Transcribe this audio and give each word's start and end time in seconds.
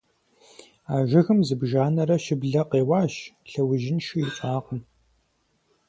А 0.93 0.95
жыгым 1.09 1.39
зыбжанэрэ 1.47 2.17
щыблэ 2.23 2.63
къеуащ, 2.69 3.13
лъэужьынши 3.51 4.17
ищӀакъым. 4.27 4.79